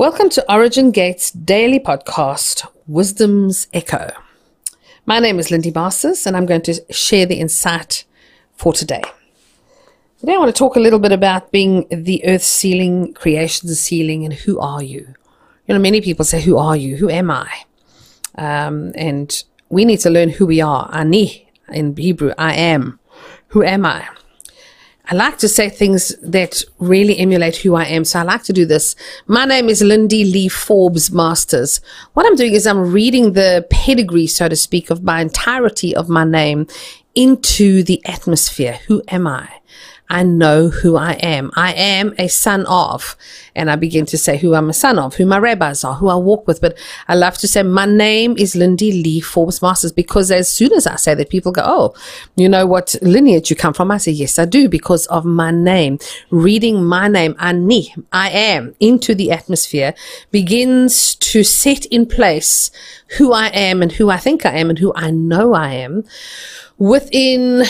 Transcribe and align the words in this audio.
Welcome 0.00 0.30
to 0.30 0.50
Origin 0.50 0.92
Gates 0.92 1.30
daily 1.30 1.78
podcast, 1.78 2.66
Wisdom's 2.86 3.68
Echo. 3.74 4.10
My 5.04 5.18
name 5.18 5.38
is 5.38 5.50
Lindy 5.50 5.70
Masters, 5.70 6.26
and 6.26 6.38
I'm 6.38 6.46
going 6.46 6.62
to 6.62 6.82
share 6.90 7.26
the 7.26 7.34
insight 7.34 8.06
for 8.54 8.72
today. 8.72 9.02
Today, 10.18 10.36
I 10.36 10.38
want 10.38 10.48
to 10.48 10.58
talk 10.58 10.76
a 10.76 10.80
little 10.80 11.00
bit 11.00 11.12
about 11.12 11.52
being 11.52 11.86
the 11.90 12.24
earth 12.24 12.42
sealing, 12.42 13.12
creation 13.12 13.68
sealing, 13.74 14.24
and 14.24 14.32
who 14.32 14.58
are 14.58 14.82
you? 14.82 15.14
You 15.68 15.74
know, 15.74 15.78
many 15.78 16.00
people 16.00 16.24
say, 16.24 16.40
Who 16.40 16.56
are 16.56 16.78
you? 16.78 16.96
Who 16.96 17.10
am 17.10 17.30
I? 17.30 17.50
Um, 18.36 18.92
and 18.94 19.44
we 19.68 19.84
need 19.84 20.00
to 20.00 20.08
learn 20.08 20.30
who 20.30 20.46
we 20.46 20.62
are. 20.62 20.88
Ani 20.94 21.46
in 21.68 21.94
Hebrew, 21.94 22.32
I 22.38 22.54
am. 22.54 22.98
Who 23.48 23.62
am 23.62 23.84
I? 23.84 24.08
I 25.12 25.16
like 25.16 25.38
to 25.38 25.48
say 25.48 25.68
things 25.68 26.14
that 26.22 26.62
really 26.78 27.18
emulate 27.18 27.56
who 27.56 27.74
I 27.74 27.82
am. 27.86 28.04
So 28.04 28.20
I 28.20 28.22
like 28.22 28.44
to 28.44 28.52
do 28.52 28.64
this. 28.64 28.94
My 29.26 29.44
name 29.44 29.68
is 29.68 29.82
Lindy 29.82 30.24
Lee 30.24 30.48
Forbes 30.48 31.10
Masters. 31.10 31.80
What 32.12 32.26
I'm 32.26 32.36
doing 32.36 32.52
is 32.52 32.64
I'm 32.64 32.92
reading 32.92 33.32
the 33.32 33.66
pedigree, 33.70 34.28
so 34.28 34.48
to 34.48 34.54
speak, 34.54 34.88
of 34.88 35.02
my 35.02 35.20
entirety 35.20 35.96
of 35.96 36.08
my 36.08 36.22
name 36.22 36.68
into 37.16 37.82
the 37.82 38.00
atmosphere. 38.06 38.78
Who 38.86 39.02
am 39.08 39.26
I? 39.26 39.48
I 40.10 40.24
know 40.24 40.68
who 40.68 40.96
I 40.96 41.12
am. 41.12 41.52
I 41.54 41.72
am 41.72 42.14
a 42.18 42.26
son 42.26 42.66
of, 42.66 43.16
and 43.54 43.70
I 43.70 43.76
begin 43.76 44.06
to 44.06 44.18
say 44.18 44.36
who 44.36 44.54
I'm 44.54 44.68
a 44.68 44.72
son 44.74 44.98
of, 44.98 45.14
who 45.14 45.24
my 45.24 45.38
rabbis 45.38 45.84
are, 45.84 45.94
who 45.94 46.08
I 46.08 46.16
walk 46.16 46.48
with. 46.48 46.60
But 46.60 46.76
I 47.06 47.14
love 47.14 47.38
to 47.38 47.48
say 47.48 47.62
my 47.62 47.86
name 47.86 48.36
is 48.36 48.56
Lindy 48.56 48.90
Lee 48.90 49.20
Forbes 49.20 49.62
Masters 49.62 49.92
because 49.92 50.32
as 50.32 50.48
soon 50.48 50.72
as 50.72 50.86
I 50.86 50.96
say 50.96 51.14
that, 51.14 51.30
people 51.30 51.52
go, 51.52 51.62
Oh, 51.64 51.94
you 52.34 52.48
know 52.48 52.66
what 52.66 52.96
lineage 53.02 53.50
you 53.50 53.56
come 53.56 53.72
from? 53.72 53.92
I 53.92 53.98
say, 53.98 54.10
Yes, 54.10 54.38
I 54.38 54.46
do 54.46 54.68
because 54.68 55.06
of 55.06 55.24
my 55.24 55.52
name. 55.52 56.00
Reading 56.30 56.84
my 56.84 57.06
name, 57.06 57.36
Ani, 57.38 57.94
I 58.12 58.30
am, 58.30 58.74
into 58.80 59.14
the 59.14 59.30
atmosphere 59.30 59.94
begins 60.32 61.14
to 61.14 61.44
set 61.44 61.86
in 61.86 62.06
place 62.06 62.72
who 63.18 63.32
I 63.32 63.46
am 63.48 63.80
and 63.80 63.92
who 63.92 64.10
I 64.10 64.16
think 64.16 64.44
I 64.44 64.58
am 64.58 64.70
and 64.70 64.78
who 64.78 64.92
I 64.96 65.12
know 65.12 65.54
I 65.54 65.74
am 65.74 66.04
within 66.78 67.64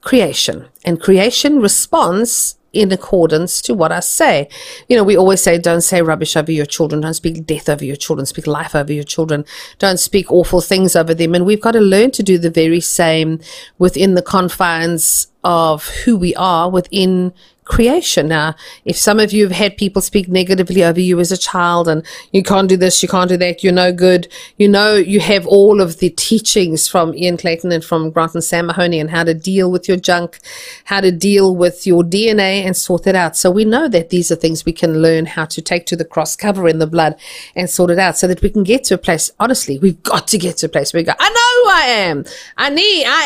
creation. 0.00 0.66
And 0.84 1.00
creation 1.00 1.60
responds 1.60 2.56
in 2.74 2.92
accordance 2.92 3.62
to 3.62 3.72
what 3.72 3.92
I 3.92 4.00
say. 4.00 4.48
You 4.88 4.96
know, 4.96 5.04
we 5.04 5.16
always 5.16 5.40
say, 5.40 5.58
don't 5.58 5.80
say 5.80 6.02
rubbish 6.02 6.36
over 6.36 6.52
your 6.52 6.66
children, 6.66 7.00
don't 7.00 7.14
speak 7.14 7.46
death 7.46 7.68
over 7.68 7.84
your 7.84 7.96
children, 7.96 8.26
speak 8.26 8.46
life 8.46 8.74
over 8.74 8.92
your 8.92 9.04
children, 9.04 9.44
don't 9.78 9.98
speak 9.98 10.30
awful 10.30 10.60
things 10.60 10.96
over 10.96 11.14
them. 11.14 11.34
And 11.34 11.46
we've 11.46 11.60
got 11.60 11.72
to 11.72 11.80
learn 11.80 12.10
to 12.12 12.22
do 12.22 12.36
the 12.36 12.50
very 12.50 12.80
same 12.80 13.40
within 13.78 14.14
the 14.14 14.22
confines 14.22 15.28
of 15.44 15.88
who 15.88 16.16
we 16.16 16.34
are 16.34 16.68
within 16.68 17.32
creation. 17.64 18.28
Now, 18.28 18.54
if 18.84 18.96
some 18.96 19.18
of 19.18 19.32
you 19.32 19.44
have 19.44 19.56
had 19.56 19.76
people 19.76 20.02
speak 20.02 20.28
negatively 20.28 20.84
over 20.84 21.00
you 21.00 21.18
as 21.20 21.32
a 21.32 21.36
child 21.36 21.88
and 21.88 22.04
you 22.32 22.42
can't 22.42 22.68
do 22.68 22.76
this, 22.76 23.02
you 23.02 23.08
can't 23.08 23.28
do 23.28 23.36
that, 23.38 23.64
you're 23.64 23.72
no 23.72 23.92
good, 23.92 24.28
you 24.58 24.68
know, 24.68 24.94
you 24.94 25.20
have 25.20 25.46
all 25.46 25.80
of 25.80 25.98
the 25.98 26.10
teachings 26.10 26.86
from 26.86 27.14
Ian 27.14 27.36
Clayton 27.36 27.72
and 27.72 27.84
from 27.84 28.10
Grant 28.10 28.34
and 28.34 28.44
Sam 28.44 28.66
Mahoney 28.66 29.00
and 29.00 29.10
how 29.10 29.24
to 29.24 29.34
deal 29.34 29.70
with 29.70 29.88
your 29.88 29.96
junk, 29.96 30.38
how 30.84 31.00
to 31.00 31.10
deal 31.10 31.54
with 31.56 31.86
your 31.86 32.02
DNA 32.02 32.64
and 32.64 32.76
sort 32.76 33.06
it 33.06 33.16
out. 33.16 33.36
So 33.36 33.50
we 33.50 33.64
know 33.64 33.88
that 33.88 34.10
these 34.10 34.30
are 34.30 34.36
things 34.36 34.64
we 34.64 34.72
can 34.72 35.00
learn 35.00 35.26
how 35.26 35.46
to 35.46 35.62
take 35.62 35.86
to 35.86 35.96
the 35.96 36.04
cross, 36.04 36.36
cover 36.36 36.68
in 36.68 36.78
the 36.78 36.86
blood 36.86 37.16
and 37.56 37.68
sort 37.70 37.90
it 37.90 37.98
out 37.98 38.16
so 38.16 38.26
that 38.26 38.42
we 38.42 38.50
can 38.50 38.62
get 38.62 38.84
to 38.84 38.94
a 38.94 38.98
place. 38.98 39.30
Honestly, 39.40 39.78
we've 39.78 40.02
got 40.02 40.28
to 40.28 40.38
get 40.38 40.58
to 40.58 40.66
a 40.66 40.68
place 40.68 40.92
where 40.92 41.00
we 41.00 41.04
go, 41.04 41.12
I 41.18 41.28
know 41.28 41.62
who 41.62 41.70
I 41.70 41.86
am. 41.86 42.24
I 42.56 42.70
need, 42.70 43.04
I 43.06 43.22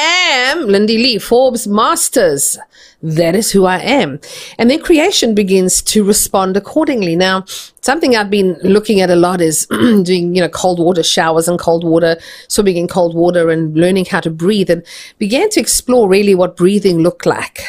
am 0.50 0.66
Lindy 0.66 0.98
Lee, 0.98 1.19
Forbes 1.19 1.66
Masters. 1.66 2.59
That 3.03 3.36
is 3.36 3.53
who 3.53 3.64
I 3.64 3.78
am. 3.78 4.20
And 4.58 4.70
then 4.70 4.82
creation 4.82 5.34
begins 5.34 5.82
to 5.82 6.04
respond 6.04 6.56
accordingly. 6.56 7.16
Now, 7.16 7.44
something 7.80 8.16
I've 8.16 8.30
been 8.30 8.56
looking 8.62 9.00
at 9.00 9.10
a 9.10 9.16
lot 9.16 9.40
is 9.40 9.66
doing, 9.70 10.34
you 10.34 10.42
know, 10.42 10.48
cold 10.48 10.78
water 10.78 11.02
showers 11.02 11.48
and 11.48 11.58
cold 11.58 11.84
water, 11.84 12.16
swimming 12.48 12.76
in 12.76 12.88
cold 12.88 13.14
water 13.14 13.50
and 13.50 13.74
learning 13.76 14.06
how 14.06 14.20
to 14.20 14.30
breathe 14.30 14.70
and 14.70 14.84
began 15.18 15.50
to 15.50 15.60
explore 15.60 16.08
really 16.08 16.34
what 16.34 16.56
breathing 16.56 16.98
looked 16.98 17.26
like. 17.26 17.62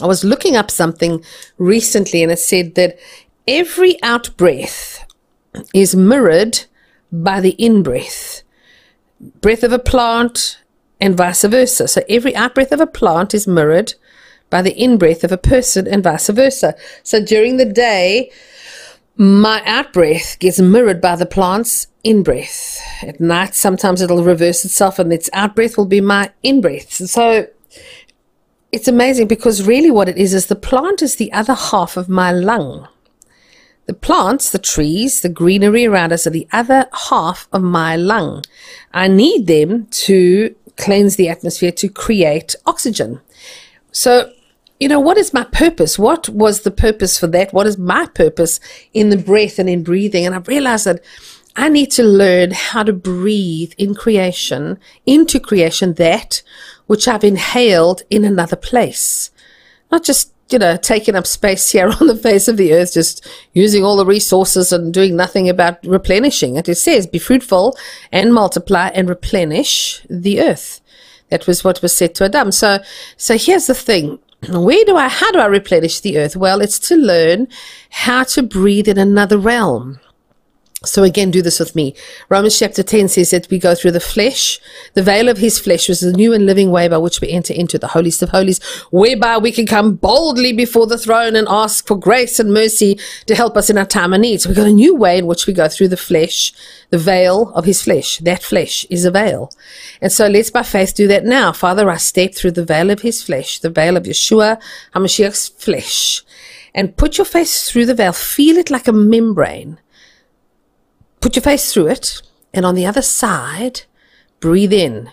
I 0.00 0.06
was 0.06 0.24
looking 0.24 0.56
up 0.56 0.70
something 0.70 1.22
recently 1.58 2.22
and 2.22 2.32
it 2.32 2.38
said 2.38 2.74
that 2.76 2.98
every 3.46 4.02
out 4.02 4.36
breath 4.36 5.04
is 5.74 5.94
mirrored 5.94 6.64
by 7.12 7.40
the 7.40 7.50
in 7.50 7.82
breath. 7.82 8.42
Breath 9.40 9.62
of 9.62 9.72
a 9.72 9.78
plant 9.78 10.58
and 11.00 11.16
vice 11.16 11.44
versa. 11.44 11.88
So 11.88 12.02
every 12.08 12.34
out 12.34 12.54
breath 12.54 12.72
of 12.72 12.80
a 12.80 12.86
plant 12.86 13.34
is 13.34 13.46
mirrored 13.46 13.94
by 14.50 14.62
the 14.62 14.76
in 14.76 14.98
breath 14.98 15.24
of 15.24 15.32
a 15.32 15.38
person 15.38 15.86
and 15.86 16.02
vice 16.02 16.28
versa. 16.28 16.74
So 17.02 17.24
during 17.24 17.56
the 17.56 17.64
day, 17.64 18.30
my 19.16 19.62
out 19.64 19.92
breath 19.92 20.38
gets 20.38 20.60
mirrored 20.60 21.00
by 21.00 21.16
the 21.16 21.26
plant's 21.26 21.86
in 22.02 22.22
breath. 22.22 22.80
At 23.02 23.20
night, 23.20 23.54
sometimes 23.54 24.00
it'll 24.00 24.24
reverse 24.24 24.64
itself 24.64 24.98
and 24.98 25.12
its 25.12 25.30
out 25.32 25.54
breath 25.54 25.76
will 25.76 25.86
be 25.86 26.00
my 26.00 26.30
in 26.42 26.60
breath. 26.60 26.92
So 26.92 27.46
it's 28.72 28.88
amazing 28.88 29.28
because 29.28 29.66
really 29.66 29.90
what 29.90 30.08
it 30.08 30.16
is 30.16 30.32
is 30.34 30.46
the 30.46 30.56
plant 30.56 31.02
is 31.02 31.16
the 31.16 31.32
other 31.32 31.54
half 31.54 31.96
of 31.96 32.08
my 32.08 32.32
lung. 32.32 32.88
The 33.86 33.94
plants, 33.94 34.50
the 34.50 34.58
trees, 34.58 35.20
the 35.20 35.28
greenery 35.28 35.84
around 35.84 36.12
us 36.12 36.26
are 36.26 36.30
the 36.30 36.48
other 36.52 36.86
half 37.10 37.48
of 37.52 37.62
my 37.62 37.96
lung. 37.96 38.44
I 38.92 39.08
need 39.08 39.48
them 39.48 39.86
to 39.86 40.54
cleanse 40.76 41.16
the 41.16 41.28
atmosphere 41.28 41.72
to 41.72 41.88
create 41.88 42.54
oxygen. 42.66 43.20
So 43.90 44.32
you 44.80 44.88
know, 44.88 44.98
what 44.98 45.18
is 45.18 45.34
my 45.34 45.44
purpose? 45.44 45.98
What 45.98 46.28
was 46.30 46.62
the 46.62 46.70
purpose 46.70 47.18
for 47.20 47.26
that? 47.28 47.52
What 47.52 47.66
is 47.66 47.76
my 47.76 48.06
purpose 48.06 48.58
in 48.94 49.10
the 49.10 49.18
breath 49.18 49.58
and 49.58 49.68
in 49.68 49.84
breathing? 49.84 50.24
And 50.24 50.34
I've 50.34 50.48
realized 50.48 50.86
that 50.86 51.04
I 51.54 51.68
need 51.68 51.90
to 51.92 52.02
learn 52.02 52.52
how 52.52 52.82
to 52.84 52.92
breathe 52.94 53.74
in 53.76 53.94
creation, 53.94 54.78
into 55.04 55.38
creation, 55.38 55.94
that 55.94 56.42
which 56.86 57.06
I've 57.06 57.24
inhaled 57.24 58.02
in 58.08 58.24
another 58.24 58.56
place. 58.56 59.30
Not 59.92 60.02
just, 60.02 60.32
you 60.48 60.58
know, 60.58 60.78
taking 60.78 61.14
up 61.14 61.26
space 61.26 61.70
here 61.70 61.92
on 62.00 62.06
the 62.06 62.16
face 62.16 62.48
of 62.48 62.56
the 62.56 62.72
earth, 62.72 62.94
just 62.94 63.28
using 63.52 63.84
all 63.84 63.96
the 63.96 64.06
resources 64.06 64.72
and 64.72 64.94
doing 64.94 65.14
nothing 65.14 65.50
about 65.50 65.84
replenishing 65.84 66.56
it. 66.56 66.70
It 66.70 66.76
says, 66.76 67.06
be 67.06 67.18
fruitful 67.18 67.76
and 68.10 68.32
multiply 68.32 68.88
and 68.94 69.10
replenish 69.10 70.00
the 70.08 70.40
earth. 70.40 70.80
That 71.28 71.46
was 71.46 71.62
what 71.62 71.82
was 71.82 71.94
said 71.94 72.14
to 72.16 72.24
Adam. 72.24 72.50
So, 72.50 72.78
so 73.18 73.36
here's 73.36 73.66
the 73.66 73.74
thing 73.74 74.18
where 74.48 74.84
do 74.84 74.96
I, 74.96 75.08
how 75.08 75.30
do 75.32 75.38
I 75.38 75.46
replenish 75.46 76.00
the 76.00 76.18
earth? 76.18 76.36
Well, 76.36 76.60
it's 76.60 76.78
to 76.88 76.96
learn 76.96 77.48
how 77.90 78.24
to 78.24 78.42
breathe 78.42 78.88
in 78.88 78.98
another 78.98 79.38
realm. 79.38 80.00
So 80.82 81.02
again, 81.02 81.30
do 81.30 81.42
this 81.42 81.60
with 81.60 81.76
me. 81.76 81.94
Romans 82.30 82.58
chapter 82.58 82.82
10 82.82 83.08
says 83.08 83.32
that 83.32 83.50
we 83.50 83.58
go 83.58 83.74
through 83.74 83.90
the 83.90 84.00
flesh. 84.00 84.58
The 84.94 85.02
veil 85.02 85.28
of 85.28 85.36
his 85.36 85.58
flesh 85.58 85.90
was 85.90 86.00
the 86.00 86.10
new 86.10 86.32
and 86.32 86.46
living 86.46 86.70
way 86.70 86.88
by 86.88 86.96
which 86.96 87.20
we 87.20 87.28
enter 87.28 87.52
into 87.52 87.78
the 87.78 87.88
holiest 87.88 88.22
of 88.22 88.30
holies, 88.30 88.62
whereby 88.90 89.36
we 89.36 89.52
can 89.52 89.66
come 89.66 89.96
boldly 89.96 90.54
before 90.54 90.86
the 90.86 90.96
throne 90.96 91.36
and 91.36 91.46
ask 91.50 91.86
for 91.86 91.96
grace 91.96 92.40
and 92.40 92.54
mercy 92.54 92.98
to 93.26 93.34
help 93.34 93.58
us 93.58 93.68
in 93.68 93.76
our 93.76 93.84
time 93.84 94.14
of 94.14 94.22
need. 94.22 94.40
So 94.40 94.48
we've 94.48 94.56
got 94.56 94.68
a 94.68 94.72
new 94.72 94.96
way 94.96 95.18
in 95.18 95.26
which 95.26 95.46
we 95.46 95.52
go 95.52 95.68
through 95.68 95.88
the 95.88 95.98
flesh, 95.98 96.50
the 96.88 96.96
veil 96.96 97.52
of 97.54 97.66
his 97.66 97.82
flesh. 97.82 98.16
That 98.16 98.42
flesh 98.42 98.86
is 98.88 99.04
a 99.04 99.10
veil. 99.10 99.52
And 100.00 100.10
so 100.10 100.28
let's 100.28 100.50
by 100.50 100.62
faith 100.62 100.94
do 100.94 101.06
that 101.08 101.26
now. 101.26 101.52
Father, 101.52 101.90
I 101.90 101.98
step 101.98 102.34
through 102.34 102.52
the 102.52 102.64
veil 102.64 102.88
of 102.88 103.02
his 103.02 103.22
flesh, 103.22 103.58
the 103.58 103.68
veil 103.68 103.98
of 103.98 104.04
Yeshua 104.04 104.58
HaMashiach's 104.94 105.48
flesh, 105.48 106.22
and 106.74 106.96
put 106.96 107.18
your 107.18 107.26
face 107.26 107.70
through 107.70 107.84
the 107.84 107.94
veil. 107.94 108.14
Feel 108.14 108.56
it 108.56 108.70
like 108.70 108.88
a 108.88 108.94
membrane 108.94 109.78
Put 111.20 111.36
your 111.36 111.42
face 111.42 111.72
through 111.72 111.88
it, 111.88 112.22
and 112.54 112.64
on 112.64 112.74
the 112.74 112.86
other 112.86 113.02
side, 113.02 113.82
breathe 114.40 114.72
in. 114.72 115.10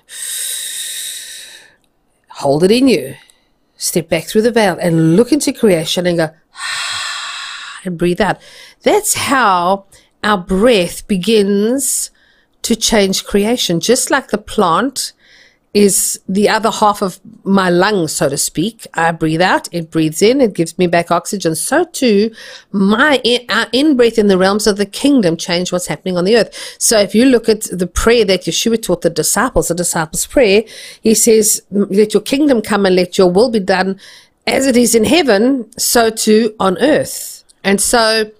Hold 2.29 2.63
it 2.63 2.71
in 2.71 2.87
you. 2.87 3.15
Step 3.75 4.09
back 4.09 4.23
through 4.23 4.43
the 4.43 4.51
veil 4.51 4.77
and 4.79 5.15
look 5.15 5.31
into 5.31 5.51
creation 5.51 6.07
and 6.07 6.17
go, 6.17 6.29
and 7.83 7.97
breathe 7.97 8.21
out. 8.21 8.37
That's 8.83 9.15
how 9.15 9.85
our 10.23 10.37
breath 10.37 11.07
begins 11.07 12.09
to 12.63 12.75
change 12.75 13.25
creation. 13.25 13.79
Just 13.79 14.09
like 14.09 14.29
the 14.29 14.37
plant 14.37 15.13
is 15.73 16.19
the 16.27 16.49
other 16.49 16.71
half 16.71 17.01
of 17.01 17.19
my 17.43 17.69
lungs, 17.69 18.11
so 18.13 18.29
to 18.29 18.37
speak. 18.37 18.87
I 18.93 19.11
breathe 19.11 19.41
out, 19.41 19.67
it 19.71 19.91
breathes 19.91 20.21
in, 20.21 20.41
it 20.41 20.53
gives 20.53 20.77
me 20.77 20.87
back 20.87 21.11
oxygen. 21.11 21.55
So 21.55 21.83
too, 21.85 22.31
my 22.71 23.21
in, 23.23 23.45
our 23.49 23.67
in 23.71 23.99
in 23.99 24.27
the 24.27 24.37
realms 24.37 24.65
of 24.65 24.77
the 24.77 24.85
kingdom 24.85 25.37
change 25.37 25.71
what's 25.71 25.87
happening 25.87 26.17
on 26.17 26.25
the 26.25 26.37
earth. 26.37 26.75
So 26.79 26.99
if 26.99 27.13
you 27.13 27.25
look 27.25 27.47
at 27.47 27.63
the 27.71 27.87
prayer 27.87 28.25
that 28.25 28.43
Yeshua 28.43 28.81
taught 28.81 29.01
the 29.01 29.09
disciples, 29.09 29.67
the 29.67 29.75
disciples' 29.75 30.25
prayer, 30.25 30.63
he 31.01 31.13
says, 31.13 31.61
"Let 31.71 32.13
your 32.13 32.23
kingdom 32.23 32.61
come 32.61 32.85
and 32.85 32.95
let 32.95 33.17
your 33.17 33.29
will 33.29 33.49
be 33.49 33.59
done, 33.59 33.99
as 34.47 34.65
it 34.65 34.77
is 34.77 34.95
in 34.95 35.03
heaven, 35.03 35.69
so 35.77 36.09
too 36.09 36.55
on 36.59 36.77
earth." 36.79 37.43
And 37.63 37.81
so 37.81 38.31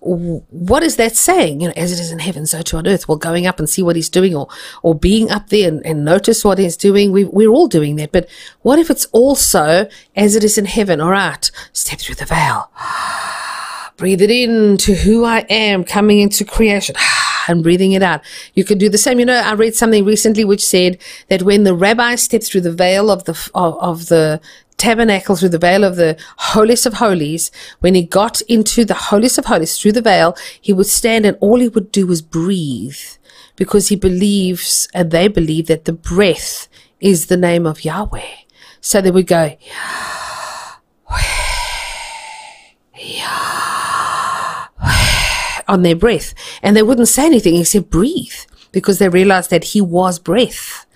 what 0.00 0.82
is 0.82 0.96
that 0.96 1.14
saying? 1.14 1.60
You 1.60 1.68
know, 1.68 1.74
as 1.76 1.92
it 1.92 2.00
is 2.00 2.10
in 2.10 2.20
heaven, 2.20 2.46
so 2.46 2.62
too 2.62 2.78
on 2.78 2.86
earth. 2.86 3.06
Well, 3.06 3.18
going 3.18 3.46
up 3.46 3.58
and 3.58 3.68
see 3.68 3.82
what 3.82 3.96
he's 3.96 4.08
doing 4.08 4.34
or, 4.34 4.48
or 4.82 4.94
being 4.94 5.30
up 5.30 5.50
there 5.50 5.68
and, 5.68 5.84
and 5.84 6.04
notice 6.04 6.44
what 6.44 6.58
he's 6.58 6.76
doing. 6.76 7.12
We, 7.12 7.24
we're 7.24 7.50
all 7.50 7.68
doing 7.68 7.96
that. 7.96 8.12
But 8.12 8.28
what 8.62 8.78
if 8.78 8.90
it's 8.90 9.06
also 9.06 9.88
as 10.16 10.36
it 10.36 10.44
is 10.44 10.56
in 10.56 10.64
heaven? 10.64 11.00
All 11.00 11.10
right, 11.10 11.50
step 11.72 11.98
through 11.98 12.14
the 12.14 12.24
veil. 12.24 12.70
Breathe 13.96 14.22
it 14.22 14.30
in 14.30 14.78
to 14.78 14.94
who 14.94 15.24
I 15.24 15.40
am, 15.50 15.84
coming 15.84 16.20
into 16.20 16.44
creation. 16.44 16.96
And 17.48 17.64
breathing 17.64 17.92
it 17.92 18.02
out. 18.02 18.20
You 18.54 18.64
could 18.64 18.78
do 18.78 18.88
the 18.88 18.98
same. 18.98 19.18
You 19.18 19.24
know, 19.24 19.34
I 19.34 19.54
read 19.54 19.74
something 19.74 20.04
recently 20.04 20.44
which 20.44 20.64
said 20.64 20.98
that 21.28 21.42
when 21.42 21.64
the 21.64 21.74
rabbi 21.74 22.14
stepped 22.14 22.44
through 22.44 22.60
the 22.60 22.70
veil 22.70 23.10
of 23.10 23.24
the 23.24 23.32
of, 23.54 23.76
of 23.78 24.06
the 24.06 24.40
tabernacle 24.80 25.36
through 25.36 25.50
the 25.50 25.58
veil 25.58 25.84
of 25.84 25.96
the 25.96 26.16
holiest 26.38 26.86
of 26.86 26.94
holies, 26.94 27.50
when 27.80 27.94
he 27.94 28.02
got 28.02 28.40
into 28.42 28.84
the 28.84 28.94
holiest 28.94 29.38
of 29.38 29.44
holies 29.44 29.78
through 29.78 29.92
the 29.92 30.02
veil, 30.02 30.34
he 30.60 30.72
would 30.72 30.86
stand 30.86 31.26
and 31.26 31.36
all 31.40 31.60
he 31.60 31.68
would 31.68 31.92
do 31.92 32.06
was 32.06 32.22
breathe 32.22 32.96
because 33.56 33.88
he 33.88 33.96
believes 33.96 34.88
and 34.94 35.10
they 35.10 35.28
believe 35.28 35.66
that 35.66 35.84
the 35.84 35.92
breath 35.92 36.66
is 36.98 37.26
the 37.26 37.36
name 37.36 37.66
of 37.66 37.84
Yahweh. 37.84 38.34
So 38.80 39.02
they 39.02 39.10
would 39.10 39.26
go, 39.26 39.54
on 45.68 45.82
their 45.82 45.96
breath. 45.96 46.34
And 46.62 46.76
they 46.76 46.82
wouldn't 46.82 47.08
say 47.08 47.26
anything 47.26 47.56
except 47.56 47.90
breathe 47.90 48.32
because 48.72 48.98
they 48.98 49.08
realized 49.08 49.50
that 49.50 49.64
he 49.64 49.80
was 49.80 50.18
breath. 50.18 50.86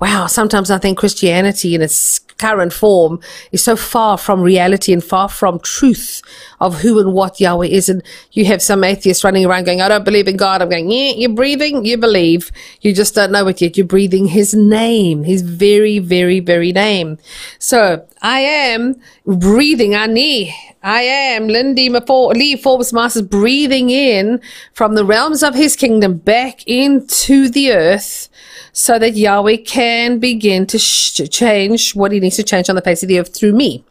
Wow, 0.00 0.26
sometimes 0.26 0.70
I 0.70 0.78
think 0.78 0.98
Christianity 0.98 1.74
in 1.74 1.82
its 1.82 2.20
current 2.40 2.72
form 2.72 3.20
is 3.52 3.62
so 3.62 3.76
far 3.76 4.16
from 4.16 4.40
reality 4.40 4.94
and 4.94 5.04
far 5.04 5.28
from 5.28 5.60
truth 5.60 6.22
of 6.58 6.80
who 6.80 6.98
and 6.98 7.12
what 7.12 7.38
Yahweh 7.38 7.66
is. 7.66 7.90
And 7.90 8.02
you 8.32 8.46
have 8.46 8.62
some 8.62 8.82
atheists 8.82 9.22
running 9.22 9.44
around 9.44 9.64
going, 9.64 9.82
I 9.82 9.88
don't 9.88 10.04
believe 10.04 10.26
in 10.26 10.38
God. 10.38 10.62
I'm 10.62 10.70
going, 10.70 10.90
yeah, 10.90 11.12
you're 11.12 11.28
breathing, 11.34 11.84
you 11.84 11.98
believe. 11.98 12.50
You 12.80 12.94
just 12.94 13.14
don't 13.14 13.30
know 13.30 13.46
it 13.48 13.60
yet. 13.60 13.76
You're 13.76 13.86
breathing 13.86 14.26
his 14.26 14.54
name, 14.54 15.24
his 15.24 15.42
very, 15.42 15.98
very, 15.98 16.40
very 16.40 16.72
name. 16.72 17.18
So 17.58 18.06
I 18.22 18.40
am 18.40 18.96
breathing, 19.26 19.94
Ani. 19.94 20.54
I 20.82 21.02
am 21.02 21.46
Lindy 21.48 21.90
Lee 21.90 22.56
Forbes 22.56 22.90
Masters 22.90 23.20
breathing 23.20 23.90
in 23.90 24.40
from 24.72 24.94
the 24.94 25.04
realms 25.04 25.42
of 25.42 25.54
his 25.54 25.76
kingdom 25.76 26.16
back 26.16 26.66
into 26.66 27.50
the 27.50 27.72
earth 27.72 28.29
so 28.72 28.98
that 28.98 29.16
Yahweh 29.16 29.58
can 29.58 30.18
begin 30.18 30.66
to 30.66 30.78
sh- 30.78 31.28
change 31.30 31.94
what 31.94 32.12
he 32.12 32.20
needs 32.20 32.36
to 32.36 32.42
change 32.42 32.68
on 32.68 32.76
the 32.76 32.82
face 32.82 33.02
of 33.02 33.08
the 33.08 33.18
earth 33.18 33.34
through 33.34 33.52
me. 33.52 33.84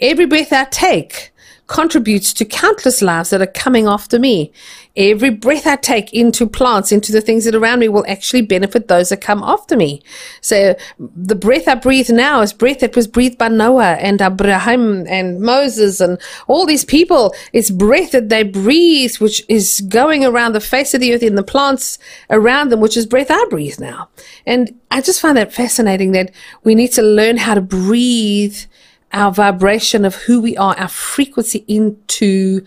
Every 0.00 0.26
breath 0.26 0.52
I 0.52 0.64
take 0.64 1.32
contributes 1.66 2.32
to 2.32 2.44
countless 2.44 3.02
lives 3.02 3.30
that 3.30 3.42
are 3.42 3.46
coming 3.46 3.86
after 3.86 4.18
me. 4.18 4.52
Every 4.96 5.30
breath 5.30 5.66
I 5.66 5.76
take 5.76 6.12
into 6.12 6.46
plants, 6.46 6.92
into 6.92 7.12
the 7.12 7.20
things 7.20 7.44
that 7.44 7.54
are 7.54 7.58
around 7.58 7.80
me 7.80 7.88
will 7.88 8.06
actually 8.08 8.42
benefit 8.42 8.88
those 8.88 9.08
that 9.08 9.20
come 9.20 9.42
after 9.42 9.76
me. 9.76 10.02
So 10.40 10.76
the 10.98 11.34
breath 11.34 11.68
I 11.68 11.74
breathe 11.74 12.08
now 12.08 12.40
is 12.40 12.52
breath 12.52 12.80
that 12.80 12.96
was 12.96 13.06
breathed 13.06 13.36
by 13.36 13.48
Noah 13.48 13.94
and 13.94 14.22
Abraham 14.22 15.06
and 15.08 15.40
Moses 15.40 16.00
and 16.00 16.18
all 16.46 16.66
these 16.66 16.84
people. 16.84 17.34
It's 17.52 17.70
breath 17.70 18.12
that 18.12 18.28
they 18.28 18.42
breathe, 18.42 19.16
which 19.16 19.44
is 19.48 19.82
going 19.88 20.24
around 20.24 20.52
the 20.52 20.60
face 20.60 20.94
of 20.94 21.00
the 21.00 21.12
earth 21.14 21.22
in 21.22 21.34
the 21.34 21.42
plants 21.42 21.98
around 22.30 22.70
them, 22.70 22.80
which 22.80 22.96
is 22.96 23.06
breath 23.06 23.30
I 23.30 23.44
breathe 23.50 23.78
now. 23.80 24.08
And 24.46 24.80
I 24.90 25.00
just 25.00 25.20
find 25.20 25.36
that 25.36 25.52
fascinating 25.52 26.12
that 26.12 26.30
we 26.62 26.74
need 26.74 26.92
to 26.92 27.02
learn 27.02 27.36
how 27.36 27.54
to 27.54 27.60
breathe 27.60 28.56
our 29.12 29.32
vibration 29.32 30.04
of 30.04 30.14
who 30.14 30.40
we 30.40 30.56
are, 30.56 30.76
our 30.76 30.88
frequency 30.88 31.64
into 31.68 32.64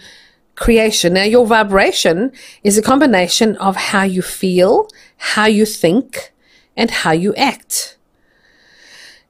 creation. 0.55 1.13
Now, 1.13 1.23
your 1.23 1.45
vibration 1.45 2.31
is 2.63 2.77
a 2.77 2.81
combination 2.81 3.55
of 3.57 3.75
how 3.75 4.03
you 4.03 4.21
feel, 4.21 4.89
how 5.17 5.45
you 5.45 5.65
think, 5.65 6.33
and 6.75 6.91
how 6.91 7.11
you 7.11 7.33
act. 7.35 7.97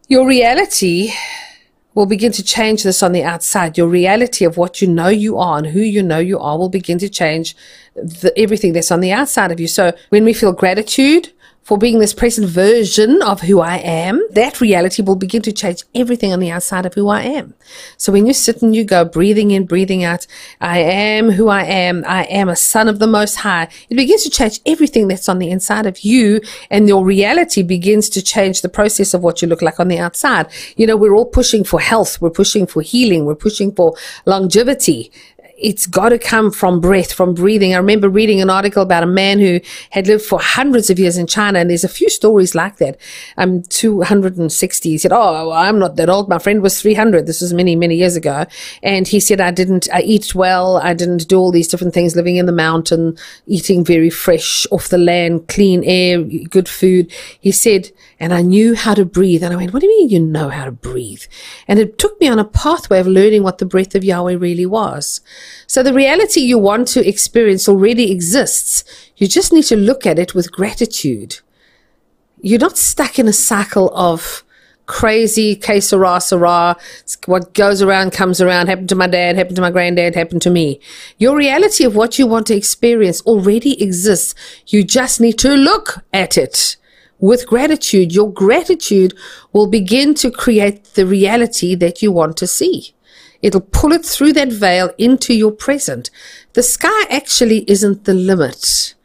Your 0.07 0.27
reality 0.27 1.11
will 1.93 2.05
begin 2.05 2.31
to 2.31 2.43
change 2.43 2.83
this 2.83 3.03
on 3.03 3.11
the 3.11 3.23
outside. 3.23 3.77
Your 3.77 3.87
reality 3.87 4.45
of 4.45 4.57
what 4.57 4.81
you 4.81 4.87
know 4.87 5.09
you 5.09 5.37
are 5.37 5.57
and 5.57 5.67
who 5.67 5.81
you 5.81 6.01
know 6.01 6.19
you 6.19 6.39
are 6.39 6.57
will 6.57 6.69
begin 6.69 6.97
to 6.99 7.09
change 7.09 7.55
the, 7.95 8.31
everything 8.37 8.73
that's 8.73 8.91
on 8.91 9.01
the 9.01 9.11
outside 9.11 9.51
of 9.51 9.59
you. 9.59 9.67
So 9.67 9.91
when 10.09 10.23
we 10.25 10.33
feel 10.33 10.53
gratitude, 10.53 11.31
for 11.69 11.77
being 11.77 11.99
this 11.99 12.15
present 12.15 12.49
version 12.49 13.21
of 13.21 13.41
who 13.41 13.59
I 13.59 13.77
am, 13.77 14.25
that 14.31 14.59
reality 14.59 15.03
will 15.03 15.15
begin 15.15 15.43
to 15.43 15.51
change 15.51 15.83
everything 15.93 16.33
on 16.33 16.39
the 16.39 16.49
outside 16.49 16.87
of 16.87 16.95
who 16.95 17.09
I 17.09 17.21
am. 17.21 17.53
So 17.95 18.11
when 18.11 18.25
you 18.25 18.33
sit 18.33 18.63
and 18.63 18.75
you 18.75 18.83
go 18.83 19.05
breathing 19.05 19.51
in, 19.51 19.67
breathing 19.67 20.03
out, 20.03 20.25
I 20.59 20.79
am 20.79 21.29
who 21.29 21.47
I 21.47 21.65
am. 21.65 22.03
I 22.07 22.23
am 22.23 22.49
a 22.49 22.55
son 22.55 22.87
of 22.87 22.97
the 22.97 23.05
most 23.05 23.35
high. 23.35 23.67
It 23.87 23.97
begins 23.97 24.23
to 24.23 24.31
change 24.31 24.59
everything 24.65 25.07
that's 25.07 25.29
on 25.29 25.37
the 25.37 25.51
inside 25.51 25.85
of 25.85 25.99
you 25.99 26.41
and 26.71 26.87
your 26.87 27.05
reality 27.05 27.61
begins 27.61 28.09
to 28.09 28.23
change 28.23 28.63
the 28.63 28.69
process 28.69 29.13
of 29.13 29.21
what 29.21 29.43
you 29.43 29.47
look 29.47 29.61
like 29.61 29.79
on 29.79 29.89
the 29.89 29.99
outside. 29.99 30.47
You 30.75 30.87
know, 30.87 30.97
we're 30.97 31.13
all 31.13 31.27
pushing 31.27 31.63
for 31.63 31.79
health. 31.79 32.19
We're 32.19 32.31
pushing 32.31 32.65
for 32.65 32.81
healing. 32.81 33.25
We're 33.25 33.35
pushing 33.35 33.75
for 33.75 33.95
longevity 34.25 35.11
it's 35.61 35.85
got 35.85 36.09
to 36.09 36.19
come 36.19 36.51
from 36.51 36.79
breath, 36.79 37.11
from 37.11 37.33
breathing. 37.33 37.73
I 37.73 37.77
remember 37.77 38.09
reading 38.09 38.41
an 38.41 38.49
article 38.49 38.81
about 38.81 39.03
a 39.03 39.07
man 39.07 39.39
who 39.39 39.59
had 39.91 40.07
lived 40.07 40.23
for 40.23 40.39
hundreds 40.41 40.89
of 40.89 40.97
years 40.97 41.17
in 41.17 41.27
China, 41.27 41.59
and 41.59 41.69
there's 41.69 41.83
a 41.83 41.89
few 41.89 42.09
stories 42.09 42.55
like 42.55 42.77
that. 42.77 42.97
Um, 43.37 43.49
I'm 43.49 43.63
260. 43.63 44.89
He 44.89 44.97
said, 44.97 45.11
"Oh, 45.11 45.51
I'm 45.51 45.79
not 45.79 45.95
that 45.95 46.09
old. 46.09 46.29
My 46.29 46.37
friend 46.39 46.61
was 46.61 46.79
300. 46.79 47.25
This 47.25 47.41
was 47.41 47.53
many, 47.53 47.75
many 47.75 47.95
years 47.95 48.15
ago." 48.15 48.45
And 48.83 49.07
he 49.07 49.19
said, 49.19 49.41
"I 49.41 49.51
didn't. 49.51 49.87
I 49.91 50.01
eat 50.01 50.35
well. 50.35 50.77
I 50.77 50.93
didn't 50.93 51.27
do 51.27 51.37
all 51.37 51.51
these 51.51 51.67
different 51.67 51.93
things. 51.93 52.15
Living 52.15 52.35
in 52.35 52.45
the 52.45 52.51
mountain, 52.51 53.17
eating 53.47 53.83
very 53.83 54.09
fresh, 54.09 54.67
off 54.71 54.89
the 54.89 54.97
land, 54.97 55.47
clean 55.47 55.83
air, 55.83 56.21
good 56.21 56.69
food." 56.69 57.11
He 57.39 57.51
said, 57.51 57.91
and 58.19 58.33
I 58.33 58.41
knew 58.41 58.75
how 58.75 58.93
to 58.93 59.05
breathe. 59.05 59.43
And 59.43 59.53
I 59.53 59.57
went, 59.57 59.73
"What 59.73 59.79
do 59.79 59.87
you 59.87 59.97
mean 59.97 60.09
you 60.09 60.19
know 60.19 60.49
how 60.49 60.65
to 60.65 60.71
breathe?" 60.71 61.23
And 61.67 61.79
it 61.79 61.97
took 61.97 62.19
me 62.21 62.27
on 62.27 62.39
a 62.39 62.45
pathway 62.45 62.99
of 62.99 63.07
learning 63.07 63.43
what 63.43 63.57
the 63.57 63.65
breath 63.65 63.95
of 63.95 64.03
Yahweh 64.03 64.35
really 64.35 64.65
was. 64.65 65.21
So 65.67 65.83
the 65.83 65.93
reality 65.93 66.41
you 66.41 66.57
want 66.57 66.87
to 66.89 67.07
experience 67.07 67.67
already 67.67 68.11
exists. 68.11 68.83
You 69.17 69.27
just 69.27 69.53
need 69.53 69.63
to 69.65 69.75
look 69.75 70.05
at 70.05 70.19
it 70.19 70.33
with 70.33 70.51
gratitude. 70.51 71.39
You're 72.41 72.59
not 72.59 72.77
stuck 72.77 73.19
in 73.19 73.27
a 73.27 73.33
cycle 73.33 73.91
of 73.95 74.43
crazy 74.89 75.55
que 75.55 75.79
sera, 75.79 76.19
sera. 76.19 76.75
What 77.25 77.53
goes 77.53 77.81
around 77.81 78.11
comes 78.11 78.41
around. 78.41 78.67
Happened 78.67 78.89
to 78.89 78.95
my 78.95 79.07
dad, 79.07 79.35
happened 79.35 79.55
to 79.57 79.61
my 79.61 79.71
granddad, 79.71 80.15
happened 80.15 80.41
to 80.41 80.49
me. 80.49 80.81
Your 81.17 81.37
reality 81.37 81.83
of 81.83 81.95
what 81.95 82.17
you 82.17 82.25
want 82.25 82.47
to 82.47 82.55
experience 82.55 83.21
already 83.21 83.81
exists. 83.81 84.33
You 84.67 84.83
just 84.83 85.21
need 85.21 85.37
to 85.39 85.53
look 85.55 86.03
at 86.11 86.37
it 86.37 86.77
with 87.19 87.45
gratitude. 87.45 88.13
Your 88.13 88.33
gratitude 88.33 89.13
will 89.53 89.67
begin 89.67 90.15
to 90.15 90.31
create 90.31 90.83
the 90.95 91.05
reality 91.05 91.75
that 91.75 92.01
you 92.01 92.11
want 92.11 92.35
to 92.37 92.47
see. 92.47 92.95
It'll 93.41 93.61
pull 93.61 93.93
it 93.93 94.05
through 94.05 94.33
that 94.33 94.51
veil 94.51 94.91
into 94.97 95.33
your 95.33 95.51
present. 95.51 96.09
The 96.53 96.63
sky 96.63 97.05
actually 97.09 97.69
isn't 97.69 98.05
the 98.05 98.13
limit. 98.13 98.95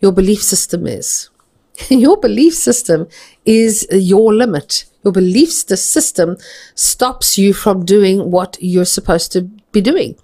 Your 0.00 0.12
belief 0.12 0.42
system 0.42 0.86
is. 0.86 1.30
your 1.88 2.16
belief 2.16 2.54
system 2.54 3.08
is 3.44 3.86
your 3.90 4.34
limit. 4.34 4.84
Your 5.04 5.12
belief 5.12 5.50
system 5.50 6.36
stops 6.74 7.38
you 7.38 7.54
from 7.54 7.84
doing 7.84 8.30
what 8.30 8.58
you're 8.60 8.84
supposed 8.84 9.32
to 9.32 9.42
be 9.72 9.80
doing. 9.80 10.16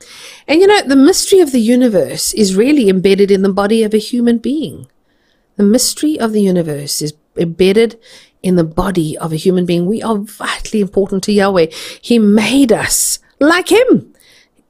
And 0.49 0.61
you 0.61 0.66
know, 0.66 0.83
the 0.83 0.97
mystery 0.97 1.40
of 1.40 1.52
the 1.52 1.61
universe 1.61 2.35
is 2.35 2.56
really 2.56 2.88
embedded 2.88 3.30
in 3.30 3.42
the 3.42 3.52
body 3.52 3.83
of 3.83 3.94
a 3.94 3.99
human 3.99 4.38
being. 4.38 4.88
The 5.56 5.62
mystery 5.62 6.18
of 6.18 6.33
the 6.33 6.42
universe 6.42 7.00
is 7.00 7.14
embedded 7.37 7.99
in 8.42 8.56
the 8.56 8.64
body 8.64 9.16
of 9.16 9.33
a 9.33 9.37
human 9.37 9.64
being. 9.64 9.87
We 9.87 10.02
are 10.02 10.18
vitally 10.18 10.80
important 10.80 11.23
to 11.25 11.33
Yahweh. 11.33 11.68
He 12.00 12.18
made 12.18 12.73
us 12.73 13.21
like 13.41 13.71
him. 13.71 14.12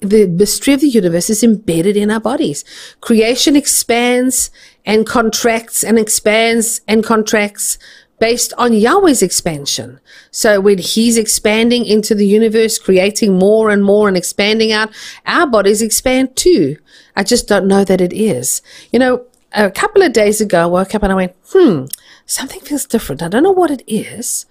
The 0.00 0.26
mystery 0.26 0.74
of 0.74 0.80
the 0.80 0.88
universe 0.88 1.30
is 1.30 1.42
embedded 1.42 1.96
in 1.96 2.10
our 2.10 2.20
bodies. 2.20 2.64
Creation 3.00 3.56
expands 3.56 4.50
and 4.84 5.06
contracts 5.06 5.82
and 5.82 5.98
expands 5.98 6.82
and 6.86 7.02
contracts 7.02 7.78
based 8.18 8.52
on 8.58 8.72
Yahweh's 8.72 9.22
expansion. 9.22 9.98
So 10.30 10.60
when 10.60 10.78
he's 10.78 11.16
expanding 11.16 11.84
into 11.86 12.14
the 12.14 12.26
universe, 12.26 12.78
creating 12.78 13.38
more 13.38 13.70
and 13.70 13.82
more 13.82 14.08
and 14.08 14.16
expanding 14.16 14.72
out, 14.72 14.90
our 15.26 15.46
bodies 15.46 15.82
expand 15.82 16.36
too. 16.36 16.76
I 17.16 17.22
just 17.22 17.48
don't 17.48 17.66
know 17.66 17.84
that 17.84 18.00
it 18.00 18.12
is. 18.12 18.62
You 18.92 18.98
know, 18.98 19.26
a 19.52 19.70
couple 19.70 20.02
of 20.02 20.12
days 20.12 20.40
ago, 20.40 20.62
I 20.62 20.66
woke 20.66 20.94
up 20.94 21.02
and 21.02 21.12
I 21.12 21.16
went, 21.16 21.36
hmm, 21.52 21.84
something 22.26 22.60
feels 22.60 22.86
different. 22.86 23.22
I 23.22 23.28
don't 23.28 23.42
know 23.42 23.52
what 23.52 23.70
it 23.70 23.82
is 23.86 24.46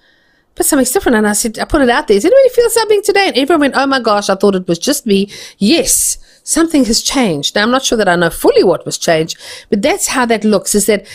but 0.56 0.66
something's 0.66 0.92
different. 0.92 1.18
And 1.18 1.28
I 1.28 1.34
said, 1.34 1.60
I 1.60 1.66
put 1.66 1.82
it 1.82 1.90
out 1.90 2.08
there. 2.08 2.18
Does 2.18 2.26
anybody 2.26 2.50
feel 2.50 2.70
something 2.70 3.02
today? 3.02 3.28
And 3.28 3.38
everyone 3.38 3.62
went, 3.62 3.76
oh 3.76 3.88
my 3.88 4.00
gosh, 4.00 4.30
I 4.30 4.36
thought 4.36 4.56
it 4.56 4.68
was 4.68 4.80
just 4.80 5.06
me. 5.06 5.30
Yes, 5.58 6.18
something 6.44 6.86
has 6.86 7.02
changed. 7.02 7.56
Now, 7.56 7.64
I'm 7.64 7.72
not 7.72 7.84
sure 7.84 7.98
that 7.98 8.08
I 8.08 8.16
know 8.16 8.30
fully 8.30 8.64
what 8.64 8.86
was 8.86 8.98
changed, 8.98 9.38
but 9.70 9.82
that's 9.82 10.08
how 10.08 10.26
that 10.28 10.44
looks 10.44 10.76
is 10.76 10.86
that 10.86 11.06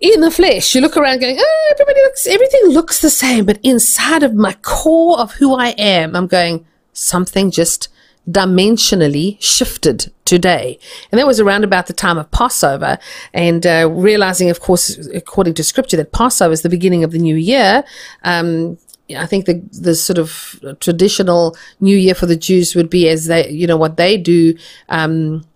in 0.00 0.20
the 0.20 0.30
flesh, 0.30 0.74
you 0.74 0.80
look 0.80 0.96
around 0.96 1.20
going, 1.20 1.38
oh, 1.40 1.68
everybody 1.72 2.00
looks, 2.02 2.26
everything 2.26 2.68
looks 2.68 3.00
the 3.00 3.10
same. 3.10 3.44
But 3.44 3.58
inside 3.62 4.22
of 4.22 4.34
my 4.34 4.52
core 4.62 5.18
of 5.18 5.32
who 5.32 5.54
I 5.54 5.68
am, 5.70 6.14
I'm 6.14 6.28
going, 6.28 6.64
something 6.92 7.50
just 7.50 7.88
dimensionally 8.28 9.40
shifted 9.40 10.12
today. 10.24 10.78
And 11.10 11.18
that 11.18 11.26
was 11.26 11.40
around 11.40 11.64
about 11.64 11.86
the 11.86 11.92
time 11.92 12.18
of 12.18 12.30
Passover. 12.30 12.98
And 13.32 13.66
uh, 13.66 13.88
realizing, 13.90 14.50
of 14.50 14.60
course, 14.60 14.96
according 15.14 15.54
to 15.54 15.64
scripture, 15.64 15.96
that 15.96 16.12
Passover 16.12 16.52
is 16.52 16.62
the 16.62 16.68
beginning 16.68 17.04
of 17.04 17.12
the 17.12 17.18
new 17.18 17.36
year. 17.36 17.84
Um, 18.22 18.78
I 19.16 19.24
think 19.24 19.46
the 19.46 19.62
the 19.72 19.94
sort 19.94 20.18
of 20.18 20.60
traditional 20.80 21.56
New 21.80 21.96
Year 21.96 22.14
for 22.14 22.26
the 22.26 22.36
Jews 22.36 22.74
would 22.74 22.90
be 22.90 23.08
as 23.08 23.26
they, 23.26 23.48
you 23.48 23.66
know, 23.66 23.76
what 23.76 23.96
they 23.96 24.18
do 24.18 24.54
um, 24.90 25.46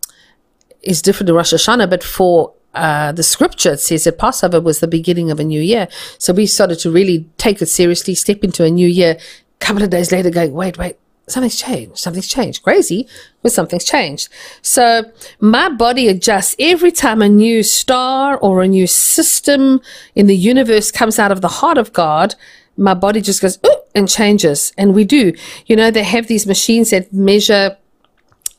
is 0.83 1.03
different 1.03 1.27
to 1.29 1.35
Rosh 1.35 1.53
Hashanah, 1.53 1.91
but 1.91 2.03
for 2.03 2.55
uh, 2.75 3.13
the 3.13 3.23
scripture 3.23 3.73
it 3.73 3.81
says 3.81 4.05
that 4.05 4.17
Passover 4.17 4.59
was 4.59 4.81
the 4.81 4.89
beginning 4.89 5.31
of 5.31 5.39
a 5.39 5.45
new 5.45 5.61
year. 5.61 5.89
So 6.17 6.33
we 6.33 6.47
started 6.47 6.79
to 6.81 6.91
really 6.91 7.29
take 7.37 7.61
it 7.61 7.67
seriously, 7.67 8.15
step 8.15 8.43
into 8.43 8.65
a 8.65 8.71
new 8.71 8.89
year. 8.89 9.19
A 9.61 9.65
couple 9.65 9.83
of 9.83 9.91
days 9.91 10.11
later, 10.11 10.31
going, 10.31 10.55
wait, 10.55 10.79
wait, 10.79 10.97
something's 11.29 11.61
changed. 11.61 11.99
Something's 11.99 12.29
changed. 12.29 12.63
Crazy, 12.63 13.09
but 13.43 13.53
something's 13.53 13.85
changed. 13.85 14.29
So 14.61 15.11
my 15.41 15.69
body 15.69 16.09
adjusts 16.09 16.57
every 16.59 16.93
time 16.93 17.23
a 17.23 17.29
new 17.29 17.63
star 17.63 18.37
or 18.39 18.63
a 18.63 18.69
new 18.69 18.87
system 18.87 19.81
in 20.15 20.27
the 20.27 20.37
universe 20.37 20.91
comes 20.91 21.19
out 21.19 21.33
of 21.33 21.41
the 21.41 21.49
heart 21.49 21.79
of 21.79 21.93
God. 21.93 22.35
My 22.77 22.95
body 22.95 23.21
just 23.21 23.43
goes 23.43 23.59
and 23.95 24.09
changes, 24.09 24.73
and 24.79 24.95
we 24.95 25.05
do. 25.05 25.33
You 25.67 25.77
know, 25.77 25.91
they 25.91 26.03
have 26.03 26.27
these 26.27 26.47
machines 26.47 26.91
that 26.91 27.13
measure 27.13 27.77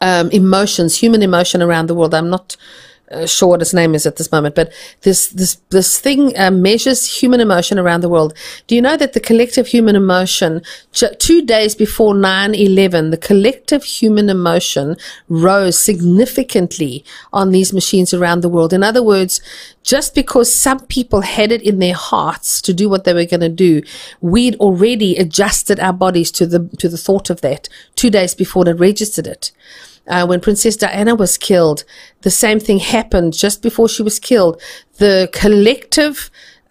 um, 0.01 0.29
emotions, 0.31 0.99
human 0.99 1.23
emotion 1.23 1.61
around 1.61 1.87
the 1.87 1.95
world. 1.95 2.13
I'm 2.13 2.29
not 2.29 2.55
uh, 3.13 3.25
sure 3.25 3.49
what 3.49 3.61
its 3.61 3.73
name 3.73 3.95
is 3.95 4.05
at 4.05 4.17
this 4.17 4.31
moment, 4.31 4.55
but 4.55 4.71
this 5.01 5.27
this 5.27 5.55
this 5.69 5.99
thing 5.99 6.37
uh, 6.37 6.51
measures 6.51 7.21
human 7.21 7.39
emotion 7.39 7.77
around 7.79 8.01
the 8.01 8.09
world. 8.09 8.33
Do 8.67 8.75
you 8.75 8.81
know 8.81 8.97
that 8.97 9.13
the 9.13 9.19
collective 9.19 9.67
human 9.67 9.95
emotion, 9.95 10.61
two 11.19 11.41
days 11.45 11.75
before 11.75 12.13
9-11, 12.13 13.11
the 13.11 13.17
collective 13.17 13.83
human 13.83 14.29
emotion 14.29 14.97
rose 15.27 15.79
significantly 15.79 17.03
on 17.31 17.51
these 17.51 17.73
machines 17.73 18.13
around 18.13 18.41
the 18.41 18.49
world? 18.49 18.73
In 18.73 18.83
other 18.83 19.03
words, 19.03 19.41
just 19.83 20.15
because 20.15 20.53
some 20.53 20.79
people 20.87 21.21
had 21.21 21.51
it 21.51 21.61
in 21.61 21.79
their 21.79 21.95
hearts 21.95 22.61
to 22.61 22.73
do 22.73 22.89
what 22.89 23.03
they 23.03 23.13
were 23.13 23.25
going 23.25 23.41
to 23.41 23.49
do, 23.49 23.81
we'd 24.21 24.55
already 24.55 25.17
adjusted 25.17 25.79
our 25.79 25.93
bodies 25.93 26.31
to 26.31 26.45
the 26.45 26.67
to 26.79 26.89
the 26.89 26.97
thought 26.97 27.29
of 27.29 27.41
that 27.41 27.69
two 27.95 28.09
days 28.09 28.33
before 28.33 28.65
they 28.65 28.73
registered 28.73 29.27
it 29.27 29.51
uh, 30.07 30.25
when 30.25 30.41
Princess 30.41 30.75
Diana 30.75 31.15
was 31.15 31.37
killed, 31.37 31.83
the 32.21 32.31
same 32.31 32.59
thing 32.59 32.79
happened 32.79 33.33
just 33.33 33.61
before 33.61 33.87
she 33.87 34.03
was 34.03 34.19
killed. 34.19 34.61
The 34.97 35.29
collective 35.31 36.29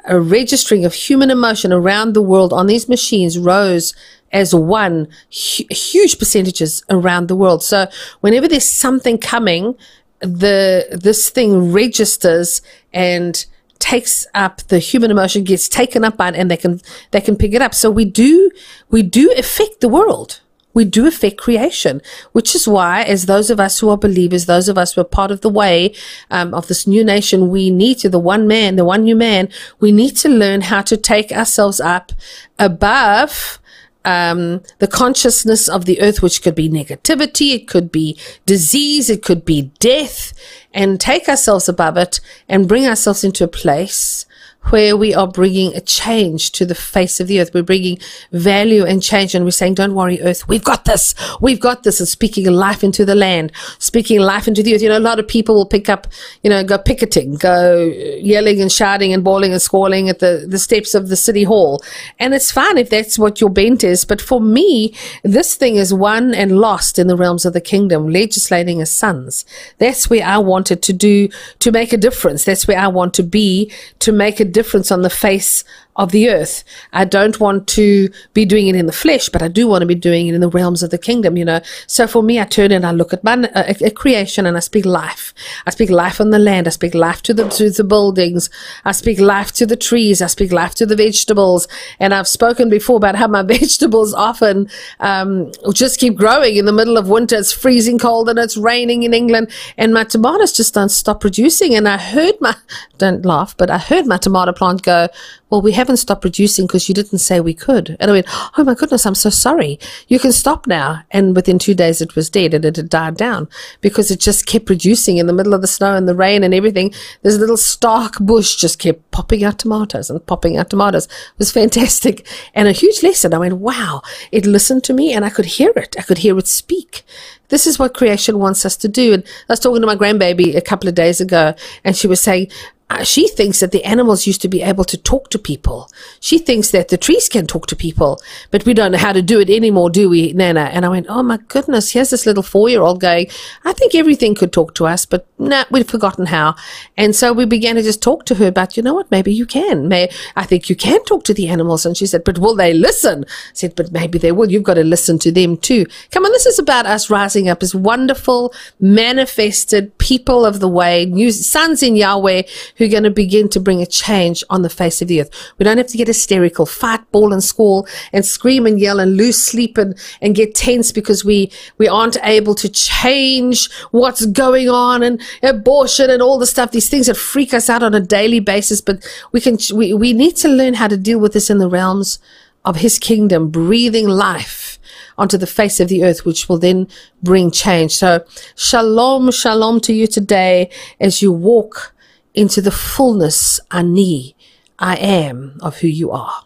uh, 0.08 0.18
registering 0.18 0.84
of 0.84 0.94
human 0.94 1.30
emotion 1.30 1.72
around 1.72 2.12
the 2.14 2.22
world 2.22 2.52
on 2.52 2.66
these 2.66 2.88
machines 2.88 3.38
rose 3.38 3.94
as 4.32 4.54
one 4.54 5.08
hu- 5.30 5.64
huge 5.70 6.18
percentages 6.18 6.82
around 6.90 7.28
the 7.28 7.36
world. 7.36 7.62
So 7.62 7.86
whenever 8.20 8.48
there's 8.48 8.68
something 8.68 9.18
coming, 9.18 9.76
the 10.20 10.86
this 10.92 11.30
thing 11.30 11.72
registers 11.72 12.62
and 12.92 13.44
takes 13.78 14.26
up 14.34 14.58
the 14.68 14.78
human 14.78 15.10
emotion 15.10 15.42
gets 15.42 15.68
taken 15.68 16.04
up 16.04 16.16
by 16.16 16.28
it 16.28 16.36
and 16.36 16.48
they 16.48 16.56
can 16.56 16.80
they 17.10 17.20
can 17.20 17.34
pick 17.34 17.52
it 17.52 17.60
up 17.60 17.74
so 17.74 17.90
we 17.90 18.04
do 18.04 18.48
we 18.90 19.02
do 19.02 19.32
affect 19.36 19.80
the 19.80 19.88
world 19.88 20.40
we 20.74 20.84
do 20.84 21.06
affect 21.06 21.36
creation, 21.36 22.00
which 22.32 22.54
is 22.54 22.66
why, 22.66 23.02
as 23.02 23.26
those 23.26 23.50
of 23.50 23.60
us 23.60 23.80
who 23.80 23.88
are 23.90 23.96
believers, 23.96 24.46
those 24.46 24.68
of 24.68 24.78
us 24.78 24.94
who 24.94 25.00
are 25.00 25.04
part 25.04 25.30
of 25.30 25.40
the 25.40 25.48
way 25.48 25.94
um, 26.30 26.54
of 26.54 26.68
this 26.68 26.86
new 26.86 27.04
nation, 27.04 27.50
we 27.50 27.70
need 27.70 27.98
to, 27.98 28.08
the 28.08 28.18
one 28.18 28.46
man, 28.46 28.76
the 28.76 28.84
one 28.84 29.04
new 29.04 29.16
man, 29.16 29.48
we 29.80 29.92
need 29.92 30.16
to 30.16 30.28
learn 30.28 30.62
how 30.62 30.82
to 30.82 30.96
take 30.96 31.32
ourselves 31.32 31.80
up 31.80 32.12
above 32.58 33.58
um, 34.04 34.62
the 34.78 34.88
consciousness 34.88 35.68
of 35.68 35.84
the 35.84 36.00
earth, 36.00 36.22
which 36.22 36.42
could 36.42 36.54
be 36.54 36.68
negativity, 36.68 37.54
it 37.54 37.68
could 37.68 37.92
be 37.92 38.18
disease, 38.46 39.08
it 39.08 39.22
could 39.22 39.44
be 39.44 39.70
death, 39.78 40.32
and 40.74 41.00
take 41.00 41.28
ourselves 41.28 41.68
above 41.68 41.96
it 41.96 42.20
and 42.48 42.68
bring 42.68 42.86
ourselves 42.86 43.22
into 43.24 43.44
a 43.44 43.48
place 43.48 44.26
where 44.70 44.96
we 44.96 45.14
are 45.14 45.26
bringing 45.26 45.74
a 45.74 45.80
change 45.80 46.52
to 46.52 46.64
the 46.64 46.74
face 46.74 47.20
of 47.20 47.26
the 47.26 47.40
earth. 47.40 47.52
We're 47.52 47.62
bringing 47.62 47.98
value 48.32 48.84
and 48.84 49.02
change, 49.02 49.34
and 49.34 49.44
we're 49.44 49.50
saying, 49.50 49.74
Don't 49.74 49.94
worry, 49.94 50.20
earth, 50.20 50.48
we've 50.48 50.64
got 50.64 50.84
this. 50.84 51.14
We've 51.40 51.60
got 51.60 51.82
this. 51.82 52.00
And 52.00 52.08
speaking 52.08 52.46
life 52.46 52.84
into 52.84 53.04
the 53.04 53.14
land, 53.14 53.52
speaking 53.78 54.20
life 54.20 54.46
into 54.46 54.62
the 54.62 54.74
earth. 54.74 54.82
You 54.82 54.88
know, 54.88 54.98
a 54.98 55.00
lot 55.00 55.18
of 55.18 55.26
people 55.26 55.54
will 55.54 55.66
pick 55.66 55.88
up, 55.88 56.06
you 56.42 56.50
know, 56.50 56.62
go 56.62 56.78
picketing, 56.78 57.34
go 57.34 57.84
yelling 57.84 58.60
and 58.60 58.70
shouting 58.70 59.12
and 59.12 59.24
bawling 59.24 59.52
and 59.52 59.60
squalling 59.60 60.08
at 60.08 60.20
the, 60.20 60.46
the 60.48 60.58
steps 60.58 60.94
of 60.94 61.08
the 61.08 61.16
city 61.16 61.44
hall. 61.44 61.82
And 62.18 62.34
it's 62.34 62.50
fine 62.50 62.78
if 62.78 62.90
that's 62.90 63.18
what 63.18 63.40
your 63.40 63.50
bent 63.50 63.84
is. 63.84 64.04
But 64.04 64.20
for 64.20 64.40
me, 64.40 64.94
this 65.22 65.54
thing 65.54 65.76
is 65.76 65.92
won 65.92 66.34
and 66.34 66.58
lost 66.58 66.98
in 66.98 67.06
the 67.06 67.16
realms 67.16 67.44
of 67.44 67.52
the 67.52 67.60
kingdom, 67.60 68.08
legislating 68.08 68.80
as 68.80 68.90
sons. 68.90 69.44
That's 69.78 70.08
where 70.08 70.24
I 70.24 70.38
wanted 70.38 70.82
to 70.82 70.92
do, 70.92 71.28
to 71.58 71.72
make 71.72 71.92
a 71.92 71.96
difference. 71.96 72.44
That's 72.44 72.66
where 72.66 72.78
I 72.78 72.88
want 72.88 73.14
to 73.14 73.22
be, 73.22 73.70
to 74.00 74.12
make 74.12 74.40
a 74.40 74.44
difference 74.52 74.90
on 74.92 75.02
the 75.02 75.10
face 75.10 75.64
of 75.96 76.10
the 76.10 76.30
earth. 76.30 76.64
I 76.92 77.04
don't 77.04 77.38
want 77.38 77.68
to 77.68 78.08
be 78.32 78.46
doing 78.46 78.68
it 78.68 78.74
in 78.74 78.86
the 78.86 78.92
flesh, 78.92 79.28
but 79.28 79.42
I 79.42 79.48
do 79.48 79.68
want 79.68 79.82
to 79.82 79.86
be 79.86 79.94
doing 79.94 80.26
it 80.26 80.34
in 80.34 80.40
the 80.40 80.48
realms 80.48 80.82
of 80.82 80.90
the 80.90 80.98
kingdom, 80.98 81.36
you 81.36 81.44
know. 81.44 81.60
So 81.86 82.06
for 82.06 82.22
me, 82.22 82.40
I 82.40 82.44
turn 82.44 82.72
and 82.72 82.86
I 82.86 82.92
look 82.92 83.12
at 83.12 83.22
my 83.22 83.34
uh, 83.34 83.74
at 83.80 83.94
creation 83.94 84.46
and 84.46 84.56
I 84.56 84.60
speak 84.60 84.86
life. 84.86 85.34
I 85.66 85.70
speak 85.70 85.90
life 85.90 86.20
on 86.20 86.30
the 86.30 86.38
land. 86.38 86.66
I 86.66 86.70
speak 86.70 86.94
life 86.94 87.20
to 87.22 87.34
the 87.34 87.48
to 87.48 87.70
the 87.70 87.84
buildings. 87.84 88.48
I 88.84 88.92
speak 88.92 89.20
life 89.20 89.52
to 89.52 89.66
the 89.66 89.76
trees. 89.76 90.22
I 90.22 90.28
speak 90.28 90.50
life 90.50 90.74
to 90.76 90.86
the 90.86 90.96
vegetables. 90.96 91.68
And 92.00 92.14
I've 92.14 92.28
spoken 92.28 92.70
before 92.70 92.96
about 92.96 93.16
how 93.16 93.26
my 93.26 93.42
vegetables 93.56 94.14
often 94.14 94.70
um, 95.00 95.52
just 95.74 96.00
keep 96.00 96.16
growing 96.16 96.56
in 96.56 96.64
the 96.64 96.72
middle 96.72 96.96
of 96.96 97.08
winter. 97.08 97.36
It's 97.36 97.52
freezing 97.52 97.98
cold 97.98 98.30
and 98.30 98.38
it's 98.38 98.56
raining 98.56 99.02
in 99.02 99.12
England, 99.12 99.50
and 99.76 99.92
my 99.92 100.04
tomatoes 100.04 100.52
just 100.52 100.72
don't 100.72 100.88
stop 100.88 101.20
producing. 101.20 101.74
And 101.74 101.86
I 101.86 101.98
heard 101.98 102.40
my 102.40 102.56
don't 102.96 103.26
laugh, 103.26 103.54
but 103.56 103.68
I 103.68 103.78
heard 103.78 104.06
my 104.06 104.16
tomato 104.16 104.52
plant 104.52 104.82
go 104.82 105.08
well, 105.52 105.60
we 105.60 105.72
haven't 105.82 105.96
stopped 105.98 106.22
producing 106.22 106.66
because 106.66 106.88
you 106.88 106.94
didn't 106.94 107.18
say 107.18 107.40
we 107.40 107.54
could. 107.54 107.96
And 107.98 108.10
I 108.10 108.14
went, 108.14 108.26
oh 108.56 108.64
my 108.64 108.74
goodness, 108.74 109.04
I'm 109.04 109.16
so 109.16 109.30
sorry. 109.30 109.78
You 110.08 110.18
can 110.18 110.32
stop 110.32 110.66
now. 110.66 111.02
And 111.10 111.34
within 111.34 111.58
two 111.58 111.74
days, 111.74 112.00
it 112.00 112.14
was 112.14 112.30
dead 112.30 112.54
and 112.54 112.64
it 112.64 112.76
had 112.76 112.88
died 112.88 113.16
down 113.16 113.48
because 113.80 114.10
it 114.10 114.20
just 114.20 114.46
kept 114.46 114.66
producing 114.66 115.18
in 115.18 115.26
the 115.26 115.32
middle 115.32 115.54
of 115.54 115.60
the 115.60 115.66
snow 115.66 115.94
and 115.94 116.08
the 116.08 116.14
rain 116.14 116.44
and 116.44 116.54
everything. 116.54 116.94
This 117.22 117.36
little 117.36 117.56
stark 117.56 118.18
bush 118.20 118.56
just 118.56 118.78
kept 118.78 119.10
popping 119.10 119.42
out 119.44 119.58
tomatoes 119.58 120.08
and 120.08 120.24
popping 120.26 120.56
out 120.56 120.70
tomatoes. 120.70 121.06
It 121.06 121.38
was 121.38 121.52
fantastic 121.60 122.26
and 122.54 122.68
a 122.68 122.72
huge 122.72 123.02
lesson. 123.02 123.34
I 123.34 123.38
went, 123.38 123.58
wow, 123.58 124.02
it 124.30 124.46
listened 124.46 124.84
to 124.84 124.94
me 124.94 125.12
and 125.12 125.24
I 125.24 125.30
could 125.30 125.46
hear 125.46 125.72
it. 125.76 125.96
I 125.98 126.02
could 126.02 126.18
hear 126.18 126.38
it 126.38 126.46
speak 126.46 127.04
this 127.52 127.66
is 127.66 127.78
what 127.78 127.92
creation 127.92 128.38
wants 128.38 128.64
us 128.64 128.78
to 128.78 128.88
do. 128.88 129.12
And 129.12 129.22
I 129.24 129.52
was 129.52 129.60
talking 129.60 129.82
to 129.82 129.86
my 129.86 129.94
grandbaby 129.94 130.56
a 130.56 130.62
couple 130.62 130.88
of 130.88 130.94
days 130.94 131.20
ago, 131.20 131.54
and 131.84 131.94
she 131.94 132.06
was 132.06 132.18
saying, 132.18 132.50
uh, 132.92 133.04
she 133.04 133.26
thinks 133.26 133.60
that 133.60 133.70
the 133.70 133.84
animals 133.84 134.26
used 134.26 134.42
to 134.42 134.48
be 134.48 134.60
able 134.60 134.84
to 134.84 134.98
talk 134.98 135.30
to 135.30 135.38
people. 135.38 135.90
She 136.20 136.38
thinks 136.38 136.72
that 136.72 136.88
the 136.88 136.98
trees 136.98 137.28
can 137.28 137.46
talk 137.46 137.66
to 137.68 137.76
people, 137.76 138.20
but 138.50 138.66
we 138.66 138.74
don't 138.74 138.92
know 138.92 138.98
how 138.98 139.14
to 139.14 139.22
do 139.22 139.40
it 139.40 139.48
anymore, 139.48 139.88
do 139.88 140.10
we, 140.10 140.34
Nana? 140.34 140.68
And 140.72 140.84
I 140.84 140.90
went, 140.90 141.06
oh 141.08 141.22
my 141.22 141.38
goodness, 141.48 141.92
here's 141.92 142.10
this 142.10 142.26
little 142.26 142.42
four 142.42 142.68
year 142.68 142.82
old 142.82 143.00
going, 143.00 143.28
I 143.64 143.72
think 143.72 143.94
everything 143.94 144.34
could 144.34 144.52
talk 144.52 144.74
to 144.74 144.86
us, 144.86 145.06
but 145.06 145.26
nah, 145.48 145.64
we've 145.70 145.88
forgotten 145.88 146.26
how. 146.26 146.54
And 146.96 147.14
so 147.14 147.32
we 147.32 147.44
began 147.44 147.76
to 147.76 147.82
just 147.82 148.02
talk 148.02 148.24
to 148.26 148.36
her 148.36 148.46
about, 148.46 148.76
you 148.76 148.82
know 148.82 148.94
what, 148.94 149.10
maybe 149.10 149.32
you 149.32 149.46
can. 149.46 149.88
May, 149.88 150.08
I 150.36 150.44
think 150.44 150.70
you 150.70 150.76
can 150.76 151.04
talk 151.04 151.24
to 151.24 151.34
the 151.34 151.48
animals. 151.48 151.84
And 151.84 151.96
she 151.96 152.06
said, 152.06 152.24
but 152.24 152.38
will 152.38 152.54
they 152.54 152.72
listen? 152.72 153.24
I 153.28 153.52
said, 153.54 153.74
but 153.74 153.92
maybe 153.92 154.18
they 154.18 154.32
will. 154.32 154.50
You've 154.50 154.62
got 154.62 154.74
to 154.74 154.84
listen 154.84 155.18
to 155.20 155.32
them 155.32 155.56
too. 155.56 155.86
Come 156.10 156.24
on, 156.24 156.32
this 156.32 156.46
is 156.46 156.58
about 156.58 156.86
us 156.86 157.10
rising 157.10 157.48
up 157.48 157.62
as 157.62 157.74
wonderful, 157.74 158.54
manifested 158.80 159.96
people 159.98 160.44
of 160.46 160.60
the 160.60 160.68
way, 160.68 161.06
new 161.06 161.30
sons 161.30 161.82
in 161.82 161.96
Yahweh 161.96 162.42
who 162.76 162.84
are 162.84 162.88
going 162.88 163.02
to 163.02 163.10
begin 163.10 163.48
to 163.50 163.60
bring 163.60 163.82
a 163.82 163.86
change 163.86 164.44
on 164.50 164.62
the 164.62 164.70
face 164.70 165.02
of 165.02 165.08
the 165.08 165.20
earth. 165.20 165.30
We 165.58 165.64
don't 165.64 165.78
have 165.78 165.88
to 165.88 165.98
get 165.98 166.06
hysterical, 166.06 166.66
fight, 166.66 167.10
ball 167.12 167.32
and 167.32 167.42
squall 167.42 167.86
and 168.12 168.24
scream 168.24 168.66
and 168.66 168.80
yell 168.80 169.00
and 169.00 169.16
lose 169.16 169.42
sleep 169.42 169.78
and, 169.78 169.98
and 170.20 170.34
get 170.34 170.54
tense 170.54 170.92
because 170.92 171.24
we, 171.24 171.50
we 171.78 171.88
aren't 171.88 172.16
able 172.22 172.54
to 172.56 172.68
change 172.68 173.70
what's 173.90 174.26
going 174.26 174.68
on 174.68 175.02
and 175.02 175.20
abortion 175.42 176.10
and 176.10 176.22
all 176.22 176.38
the 176.38 176.46
stuff, 176.46 176.70
these 176.70 176.88
things 176.88 177.06
that 177.06 177.16
freak 177.16 177.54
us 177.54 177.68
out 177.68 177.82
on 177.82 177.94
a 177.94 178.00
daily 178.00 178.40
basis. 178.40 178.80
But 178.80 179.06
we 179.32 179.40
can, 179.40 179.58
we, 179.74 179.94
we 179.94 180.12
need 180.12 180.36
to 180.36 180.48
learn 180.48 180.74
how 180.74 180.88
to 180.88 180.96
deal 180.96 181.18
with 181.18 181.32
this 181.32 181.50
in 181.50 181.58
the 181.58 181.68
realms 181.68 182.18
of 182.64 182.76
his 182.76 182.98
kingdom, 182.98 183.50
breathing 183.50 184.08
life 184.08 184.78
onto 185.18 185.36
the 185.36 185.46
face 185.46 185.80
of 185.80 185.88
the 185.88 186.04
earth, 186.04 186.24
which 186.24 186.48
will 186.48 186.58
then 186.58 186.88
bring 187.22 187.50
change. 187.50 187.92
So 187.92 188.24
shalom, 188.56 189.30
shalom 189.30 189.80
to 189.80 189.92
you 189.92 190.06
today 190.06 190.70
as 191.00 191.22
you 191.22 191.32
walk 191.32 191.94
into 192.34 192.62
the 192.62 192.70
fullness, 192.70 193.60
Ani, 193.70 194.36
I 194.78 194.96
am 194.96 195.58
of 195.60 195.78
who 195.78 195.88
you 195.88 196.10
are. 196.10 196.44